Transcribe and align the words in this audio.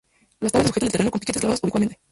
Las 0.39 0.51
talas 0.51 0.65
se 0.65 0.69
sujetan 0.73 0.87
al 0.87 0.91
terreno 0.93 1.11
con 1.11 1.19
piquetes 1.19 1.41
clavados 1.41 1.59
oblicuamente. 1.61 1.99